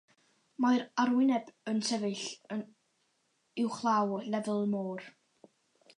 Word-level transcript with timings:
Mae'r 0.63 0.85
arwyneb 1.03 1.51
yn 1.73 1.83
sefyll 1.89 2.25
uwchlaw 3.67 4.17
lefel 4.37 4.65
y 4.67 4.69
môr. 4.75 5.05